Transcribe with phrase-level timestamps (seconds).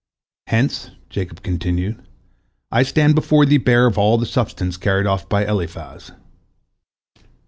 [0.47, 2.01] Hence," Jacob continued,
[2.71, 6.11] "I stand before thee bare of all the substance carried off by Eliphaz."